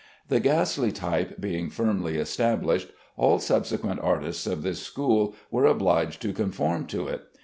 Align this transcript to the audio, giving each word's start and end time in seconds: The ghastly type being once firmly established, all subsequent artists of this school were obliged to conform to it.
The 0.29 0.39
ghastly 0.39 0.91
type 0.91 1.39
being 1.39 1.65
once 1.65 1.75
firmly 1.75 2.17
established, 2.17 2.87
all 3.17 3.37
subsequent 3.37 3.99
artists 3.99 4.47
of 4.47 4.63
this 4.63 4.79
school 4.81 5.35
were 5.51 5.67
obliged 5.67 6.23
to 6.23 6.33
conform 6.33 6.87
to 6.87 7.07
it. 7.07 7.21